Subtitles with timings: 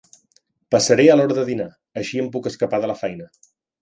[0.75, 1.67] Passaré a l'hora de dinar,
[2.03, 3.29] així em puc escapar de la feina.